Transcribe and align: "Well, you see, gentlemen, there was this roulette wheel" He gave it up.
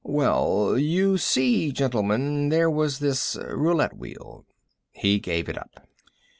"Well, 0.03 0.79
you 0.79 1.19
see, 1.19 1.71
gentlemen, 1.71 2.49
there 2.49 2.71
was 2.71 2.97
this 2.97 3.35
roulette 3.39 3.95
wheel" 3.95 4.47
He 4.89 5.19
gave 5.19 5.47
it 5.47 5.59
up. 5.59 5.87